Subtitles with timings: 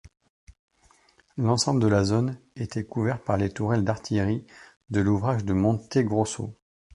[1.37, 4.47] L'ensemble de la zone était couvert par les tourelles d'artillerie
[4.89, 6.57] de l'ouvrage du Monte-Grosso.